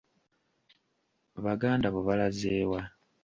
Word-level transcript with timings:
Baganda 1.45 1.87
bo 1.93 1.99
balaze 2.07 2.53
wa? 2.71 2.81